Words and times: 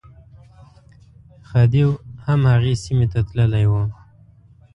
خدیو 1.49 1.89
هم 2.25 2.41
هغې 2.51 2.73
سیمې 2.83 3.07
ته 3.13 3.19
تللی 3.27 3.65
و. 3.69 3.73